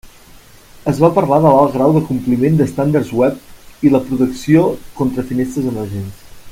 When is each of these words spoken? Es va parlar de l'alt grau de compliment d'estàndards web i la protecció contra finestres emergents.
Es 0.91 1.01
va 1.03 1.09
parlar 1.17 1.37
de 1.43 1.51
l'alt 1.55 1.75
grau 1.75 1.93
de 1.97 2.01
compliment 2.07 2.57
d'estàndards 2.61 3.13
web 3.19 3.85
i 3.89 3.93
la 3.97 4.01
protecció 4.09 4.65
contra 5.03 5.27
finestres 5.33 5.71
emergents. 5.75 6.25